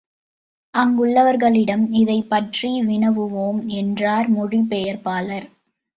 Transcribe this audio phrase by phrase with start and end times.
[0.73, 5.47] அங்குள்ளவர்களிடம் இதைப் பற்றி வினவுவோம் என்றார் மொழி பெயர்ப்பாளர்.